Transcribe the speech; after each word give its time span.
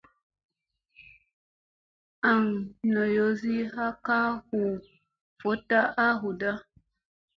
Aŋ 2.31 2.43
noyozi 2.93 3.53
ha 3.73 3.85
ka 4.05 4.17
huu 4.47 4.73
vutta 5.39 5.79
a 6.05 6.07
hu 6.19 6.29
da. 6.41 6.51